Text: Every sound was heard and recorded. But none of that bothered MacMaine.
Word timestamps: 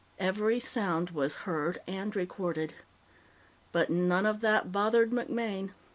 Every 0.17 0.59
sound 0.59 1.11
was 1.11 1.35
heard 1.45 1.79
and 1.85 2.15
recorded. 2.15 2.73
But 3.71 3.91
none 3.91 4.25
of 4.25 4.41
that 4.41 4.71
bothered 4.71 5.11
MacMaine. 5.11 5.73